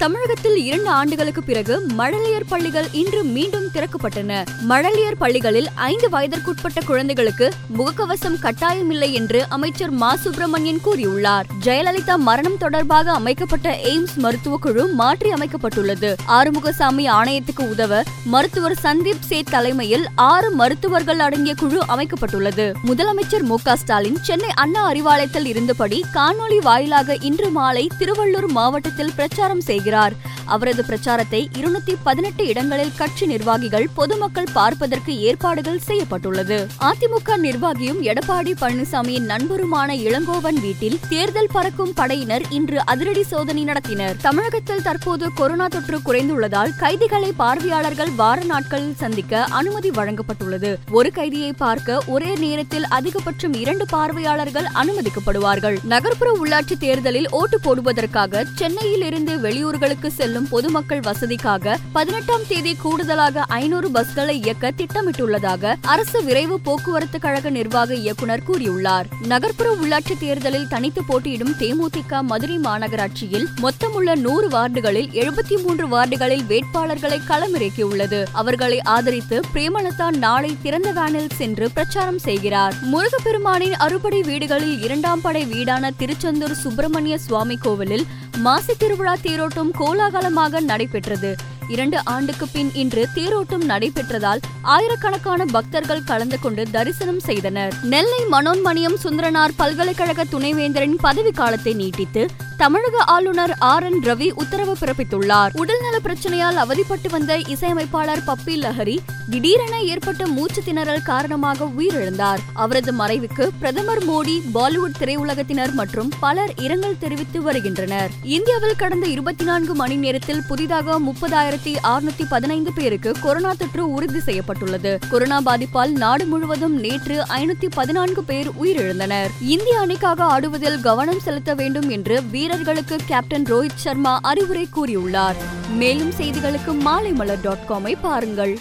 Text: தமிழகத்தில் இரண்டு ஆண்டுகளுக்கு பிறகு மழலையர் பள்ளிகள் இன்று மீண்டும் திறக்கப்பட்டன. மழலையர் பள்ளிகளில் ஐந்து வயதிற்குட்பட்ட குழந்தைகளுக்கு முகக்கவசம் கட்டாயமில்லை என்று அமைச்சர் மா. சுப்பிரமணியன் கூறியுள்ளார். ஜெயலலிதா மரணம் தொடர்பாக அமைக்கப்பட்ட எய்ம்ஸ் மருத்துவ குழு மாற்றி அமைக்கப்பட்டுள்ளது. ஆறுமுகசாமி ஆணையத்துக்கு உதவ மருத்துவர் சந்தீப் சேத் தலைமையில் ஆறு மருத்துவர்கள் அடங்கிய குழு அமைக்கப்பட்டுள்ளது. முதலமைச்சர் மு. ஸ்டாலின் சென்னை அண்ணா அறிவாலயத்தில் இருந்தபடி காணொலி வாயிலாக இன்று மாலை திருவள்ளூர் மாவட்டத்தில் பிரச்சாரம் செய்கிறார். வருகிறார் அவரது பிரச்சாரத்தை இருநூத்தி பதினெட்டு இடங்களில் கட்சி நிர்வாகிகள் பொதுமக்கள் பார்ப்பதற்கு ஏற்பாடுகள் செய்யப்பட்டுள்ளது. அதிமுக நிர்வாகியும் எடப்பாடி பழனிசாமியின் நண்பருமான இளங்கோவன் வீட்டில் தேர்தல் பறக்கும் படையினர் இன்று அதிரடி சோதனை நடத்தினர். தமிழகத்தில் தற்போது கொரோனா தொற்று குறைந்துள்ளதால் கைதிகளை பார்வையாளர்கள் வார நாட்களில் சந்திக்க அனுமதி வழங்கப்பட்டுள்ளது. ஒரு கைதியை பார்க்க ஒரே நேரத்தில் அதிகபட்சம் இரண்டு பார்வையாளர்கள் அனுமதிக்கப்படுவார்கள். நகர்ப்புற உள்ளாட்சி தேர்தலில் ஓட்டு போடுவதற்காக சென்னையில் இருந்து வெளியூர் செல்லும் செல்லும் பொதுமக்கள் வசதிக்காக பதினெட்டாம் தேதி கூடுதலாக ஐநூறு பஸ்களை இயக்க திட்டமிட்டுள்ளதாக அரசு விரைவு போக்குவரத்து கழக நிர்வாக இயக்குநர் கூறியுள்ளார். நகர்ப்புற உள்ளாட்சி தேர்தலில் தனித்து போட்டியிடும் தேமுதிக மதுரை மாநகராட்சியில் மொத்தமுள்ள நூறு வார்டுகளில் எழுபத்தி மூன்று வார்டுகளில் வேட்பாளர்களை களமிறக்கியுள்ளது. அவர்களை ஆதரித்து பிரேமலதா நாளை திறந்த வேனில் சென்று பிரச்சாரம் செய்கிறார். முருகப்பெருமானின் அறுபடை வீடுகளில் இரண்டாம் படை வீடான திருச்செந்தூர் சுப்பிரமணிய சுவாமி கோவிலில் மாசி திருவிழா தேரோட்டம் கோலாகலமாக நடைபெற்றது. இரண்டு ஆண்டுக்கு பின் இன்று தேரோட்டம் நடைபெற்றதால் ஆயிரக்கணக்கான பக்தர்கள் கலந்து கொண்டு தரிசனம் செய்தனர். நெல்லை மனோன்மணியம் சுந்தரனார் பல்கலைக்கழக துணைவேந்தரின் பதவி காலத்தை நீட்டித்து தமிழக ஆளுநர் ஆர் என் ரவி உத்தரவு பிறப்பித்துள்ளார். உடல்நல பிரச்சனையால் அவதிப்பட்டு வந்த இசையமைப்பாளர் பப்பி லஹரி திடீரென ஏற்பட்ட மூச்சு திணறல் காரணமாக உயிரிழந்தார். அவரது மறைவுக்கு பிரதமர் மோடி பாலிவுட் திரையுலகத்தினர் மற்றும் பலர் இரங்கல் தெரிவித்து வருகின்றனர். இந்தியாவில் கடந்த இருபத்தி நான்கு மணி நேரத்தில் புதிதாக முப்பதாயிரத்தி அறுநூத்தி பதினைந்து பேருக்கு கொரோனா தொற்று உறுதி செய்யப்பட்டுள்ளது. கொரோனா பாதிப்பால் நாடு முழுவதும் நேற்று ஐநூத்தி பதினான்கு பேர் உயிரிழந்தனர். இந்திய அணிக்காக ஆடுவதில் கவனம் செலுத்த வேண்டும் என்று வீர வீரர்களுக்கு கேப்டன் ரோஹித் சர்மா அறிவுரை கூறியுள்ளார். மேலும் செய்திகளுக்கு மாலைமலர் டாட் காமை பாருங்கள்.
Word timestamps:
தமிழகத்தில் 0.00 0.64
இரண்டு 0.64 0.88
ஆண்டுகளுக்கு 0.88 1.42
பிறகு 1.42 1.86
மழலையர் 1.98 2.48
பள்ளிகள் 2.48 2.86
இன்று 2.92 3.24
மீண்டும் 3.24 3.68
திறக்கப்பட்டன. 3.74 4.46
மழலையர் 4.68 5.16
பள்ளிகளில் 5.18 5.68
ஐந்து 5.74 6.08
வயதிற்குட்பட்ட 6.08 6.84
குழந்தைகளுக்கு 6.86 7.52
முகக்கவசம் 7.78 8.38
கட்டாயமில்லை 8.42 9.12
என்று 9.12 9.44
அமைச்சர் 9.48 9.90
மா. 9.90 10.16
சுப்பிரமணியன் 10.16 10.80
கூறியுள்ளார். 10.84 11.42
ஜெயலலிதா 11.62 12.16
மரணம் 12.16 12.58
தொடர்பாக 12.58 13.10
அமைக்கப்பட்ட 13.10 13.78
எய்ம்ஸ் 13.84 14.16
மருத்துவ 14.16 14.56
குழு 14.56 14.86
மாற்றி 14.86 15.32
அமைக்கப்பட்டுள்ளது. 15.32 16.14
ஆறுமுகசாமி 16.28 17.06
ஆணையத்துக்கு 17.06 17.70
உதவ 17.70 18.02
மருத்துவர் 18.24 18.78
சந்தீப் 18.82 19.22
சேத் 19.28 19.50
தலைமையில் 19.50 20.06
ஆறு 20.14 20.50
மருத்துவர்கள் 20.50 21.18
அடங்கிய 21.18 21.54
குழு 21.54 21.82
அமைக்கப்பட்டுள்ளது. 21.88 22.72
முதலமைச்சர் 22.86 23.42
மு. 23.42 23.58
ஸ்டாலின் 23.74 24.18
சென்னை 24.22 24.50
அண்ணா 24.54 24.92
அறிவாலயத்தில் 24.92 25.44
இருந்தபடி 25.44 26.04
காணொலி 26.14 26.58
வாயிலாக 26.60 27.16
இன்று 27.20 27.50
மாலை 27.50 27.88
திருவள்ளூர் 27.98 28.46
மாவட்டத்தில் 28.46 29.12
பிரச்சாரம் 29.14 29.60
செய்கிறார். 29.60 29.88
வருகிறார் 29.90 30.38
அவரது 30.46 30.84
பிரச்சாரத்தை 30.84 31.40
இருநூத்தி 31.60 31.94
பதினெட்டு 32.02 32.46
இடங்களில் 32.46 32.96
கட்சி 32.96 33.26
நிர்வாகிகள் 33.26 33.88
பொதுமக்கள் 33.94 34.48
பார்ப்பதற்கு 34.52 35.18
ஏற்பாடுகள் 35.18 35.78
செய்யப்பட்டுள்ளது. 35.78 36.66
அதிமுக 36.80 37.36
நிர்வாகியும் 37.36 38.00
எடப்பாடி 38.02 38.52
பழனிசாமியின் 38.60 39.28
நண்பருமான 39.32 39.90
இளங்கோவன் 40.06 40.58
வீட்டில் 40.60 40.98
தேர்தல் 41.08 41.50
பறக்கும் 41.52 41.92
படையினர் 41.94 42.44
இன்று 42.50 42.84
அதிரடி 42.84 43.22
சோதனை 43.22 43.64
நடத்தினர். 43.64 44.16
தமிழகத்தில் 44.16 44.82
தற்போது 44.82 45.32
கொரோனா 45.34 45.68
தொற்று 45.68 45.98
குறைந்துள்ளதால் 45.98 46.74
கைதிகளை 46.76 47.32
பார்வையாளர்கள் 47.32 48.10
வார 48.10 48.44
நாட்களில் 48.44 48.98
சந்திக்க 48.98 49.44
அனுமதி 49.44 49.90
வழங்கப்பட்டுள்ளது. 49.90 50.72
ஒரு 50.90 51.12
கைதியை 51.14 51.52
பார்க்க 51.52 52.02
ஒரே 52.06 52.34
நேரத்தில் 52.34 52.88
அதிகபட்சம் 52.90 53.56
இரண்டு 53.56 53.86
பார்வையாளர்கள் 53.86 54.68
அனுமதிக்கப்படுவார்கள். 54.74 55.78
நகர்ப்புற 55.84 56.30
உள்ளாட்சி 56.42 56.78
தேர்தலில் 56.78 57.30
ஓட்டு 57.30 57.60
போடுவதற்காக 57.60 58.44
சென்னையில் 58.54 59.06
இருந்து 59.06 59.40
வெளியூர் 59.40 59.78
செல்லும் 59.80 60.10
செல்லும் 60.10 60.48
பொதுமக்கள் 60.48 61.00
வசதிக்காக 61.00 61.76
பதினெட்டாம் 61.92 62.40
தேதி 62.48 62.74
கூடுதலாக 62.74 63.44
ஐநூறு 63.48 63.88
பஸ்களை 63.88 64.28
இயக்க 64.28 64.72
திட்டமிட்டுள்ளதாக 64.76 65.74
அரசு 65.82 66.24
விரைவு 66.24 66.60
போக்குவரத்து 66.60 67.18
கழக 67.18 67.50
நிர்வாக 67.50 67.94
இயக்குநர் 67.94 68.42
கூறியுள்ளார். 68.48 69.04
நகர்ப்புற 69.26 69.76
உள்ளாட்சி 69.82 70.18
தேர்தலில் 70.18 70.68
தனித்து 70.68 71.04
போட்டியிடும் 71.04 71.54
தேமுதிக 71.58 72.22
மதுரை 72.22 72.58
மாநகராட்சியில் 72.58 73.46
மொத்தமுள்ள 73.56 74.14
நூறு 74.14 74.48
வார்டுகளில் 74.48 75.10
எழுபத்தி 75.10 75.62
மூன்று 75.62 75.86
வார்டுகளில் 75.86 76.44
வேட்பாளர்களை 76.48 77.20
களமிறக்கியுள்ளது. 77.28 78.24
அவர்களை 78.32 78.80
ஆதரித்து 78.80 79.40
பிரேமலதா 79.54 80.10
நாளை 80.10 80.56
திறந்த 80.62 80.92
வேனில் 80.92 81.28
சென்று 81.34 81.70
பிரச்சாரம் 81.70 82.18
செய்கிறார். 82.18 82.74
முருகப்பெருமானின் 82.92 83.72
அறுபடை 83.72 84.22
வீடுகளில் 84.22 84.82
இரண்டாம் 84.82 85.20
படை 85.20 85.44
வீடான 85.44 85.90
திருச்செந்தூர் 85.96 86.54
சுப்பிரமணிய 86.54 87.18
சுவாமி 87.18 87.56
கோவிலில் 87.56 88.06
மாசி 88.36 88.74
திருவிழா 88.78 89.16
தேரோட்டம் 89.22 89.70
கோலாகலமாக 89.78 90.60
நடைபெற்றது. 90.60 91.36
இரண்டு 91.68 92.04
ஆண்டுக்கு 92.04 92.48
பின் 92.48 92.70
இன்று 92.74 93.08
தேரோட்டம் 93.14 93.64
நடைபெற்றதால் 93.68 94.40
ஆயிரக்கணக்கான 94.62 95.44
பக்தர்கள் 95.44 96.04
கலந்து 96.04 96.38
கொண்டு 96.38 96.66
தரிசனம் 96.70 97.20
செய்தனர். 97.20 97.74
நெல்லை 97.82 98.24
மனோன்மணியம் 98.30 98.96
சுந்தரனார் 99.02 99.50
பல்கலைக்கழக 99.56 100.24
துணைவேந்தரின் 100.24 100.96
பதவி 101.00 101.30
காலத்தை 101.30 101.74
நீட்டித்து 101.74 102.26
தமிழக 102.60 102.96
ஆளுநர் 102.98 103.56
ஆர் 103.58 103.82
என் 103.82 104.02
ரவி 104.02 104.30
உத்தரவு 104.30 104.76
பிறப்பித்துள்ளார். 104.80 105.50
உடல்நல 105.52 105.98
பிரச்சனையால் 106.04 106.56
அவதிப்பட்டு 106.56 107.08
வந்த 107.10 107.38
இசையமைப்பாளர் 107.38 108.22
பப்பி 108.26 108.54
லஹரி 108.54 108.96
திடீரென 109.30 109.82
ஏற்பட்ட 109.82 110.26
மூச்சு 110.26 110.62
திணறல் 110.62 111.02
காரணமாக 111.02 111.68
உயிரிழந்தார். 111.78 112.38
அவரது 112.54 112.92
மறைவுக்கு 112.92 113.48
பிரதமர் 113.58 114.04
மோடி 114.04 114.40
பாலிவுட் 114.54 114.96
திரையுலகத்தினர் 114.98 115.72
மற்றும் 115.72 116.10
பலர் 116.20 116.52
இரங்கல் 116.56 116.98
தெரிவித்து 116.98 117.42
வருகின்றனர். 117.42 118.10
இந்தியாவில் 118.22 118.76
கடந்த 118.76 119.06
இருபத்தி 119.06 119.44
நான்கு 119.44 119.74
மணி 119.74 119.96
நேரத்தில் 119.96 120.42
புதிதாக 120.48 121.00
முப்பதாயிரத்தி 121.00 121.74
அறுநூத்தி 121.82 122.26
பதினைந்து 122.28 122.72
பேருக்கு 122.72 123.14
கொரோனா 123.22 123.52
தொற்று 123.52 123.90
உறுதி 123.90 124.20
செய்யப்பட்டுள்ளது. 124.20 124.98
கொரோனா 125.10 125.40
பாதிப்பால் 125.40 125.90
நாடு 125.90 126.26
முழுவதும் 126.26 126.76
நேற்று 126.80 127.24
ஐநூத்தி 127.28 127.70
பதினான்கு 127.74 128.24
பேர் 128.24 128.50
உயிரிழந்தனர். 128.62 129.28
இந்திய 129.40 129.78
அணிக்காக 129.80 130.24
ஆடுவதில் 130.24 130.80
கவனம் 130.80 131.20
செலுத்த 131.20 131.54
வேண்டும் 131.54 131.88
என்று 131.88 132.22
வீர 132.22 132.48
வீரர்களுக்கு 132.50 132.98
கேப்டன் 133.06 133.42
ரோஹித் 133.42 133.74
சர்மா 133.74 134.18
அறிவுரை 134.22 134.68
கூறியுள்ளார். 134.76 135.34
மேலும் 135.72 136.10
செய்திகளுக்கு 136.10 136.72
மாலைமலர் 136.84 137.40
டாட் 137.42 137.64
காமை 137.68 137.96
பாருங்கள். 138.00 138.58